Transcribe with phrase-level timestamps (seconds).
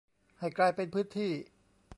[0.39, 1.31] ให้กลายเป็นพื้นที่